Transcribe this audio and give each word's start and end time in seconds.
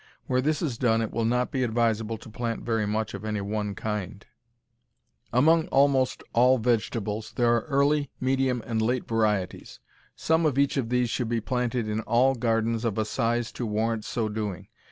Where 0.25 0.41
this 0.41 0.63
is 0.63 0.79
done 0.79 1.03
it 1.03 1.11
will 1.11 1.25
not 1.25 1.51
be 1.51 1.61
advisable 1.61 2.17
to 2.17 2.29
plant 2.31 2.63
very 2.63 2.87
much 2.87 3.13
of 3.13 3.23
any 3.23 3.39
one 3.41 3.75
kind. 3.75 4.25
Among 5.31 5.67
almost 5.67 6.23
all 6.33 6.57
vegetables 6.57 7.33
there 7.35 7.55
are 7.55 7.65
early, 7.65 8.09
medium, 8.19 8.63
and 8.65 8.81
late 8.81 9.07
varieties. 9.07 9.79
Some 10.15 10.43
of 10.43 10.57
each 10.57 10.75
of 10.75 10.89
these 10.89 11.11
should 11.11 11.29
be 11.29 11.39
planted 11.39 11.87
in 11.87 11.99
all 11.99 12.33
gardens 12.33 12.83
of 12.83 12.97
a 12.97 13.05
size 13.05 13.51
to 13.51 13.67
warrant 13.67 14.03
so 14.03 14.27
doing. 14.27 14.69